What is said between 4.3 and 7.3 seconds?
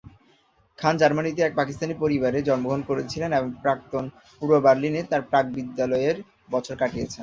পূর্ব বার্লিনে তাঁর প্রাক বিদ্যালয়ের বছর কাটিয়েছেন।